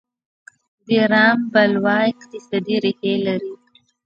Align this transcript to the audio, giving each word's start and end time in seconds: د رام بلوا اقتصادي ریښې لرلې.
د 0.85 0.87
رام 1.11 1.39
بلوا 1.53 1.97
اقتصادي 2.11 2.75
ریښې 2.83 3.13
لرلې. 3.25 3.55